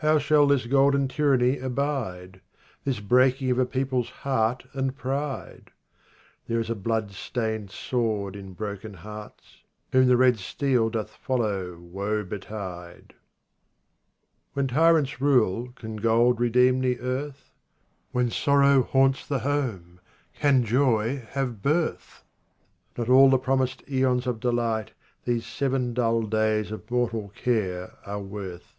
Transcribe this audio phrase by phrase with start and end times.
[0.00, 2.40] 33 How shall this golden tyranny abide?
[2.84, 5.72] This breaking of a people's heart and pride?
[6.46, 12.22] There is a bloodstained sword in broken hearts; Whom the red steel doth follow woe
[12.22, 13.06] betide!
[14.52, 17.50] 34 When tyrants rule can gold redeem the earth?
[18.12, 19.98] When sorrow haunts the home
[20.32, 22.22] can joy have birth?
[22.96, 24.92] Not all the promised aeons of delight
[25.24, 28.76] These seven dull days of mortal care are worth.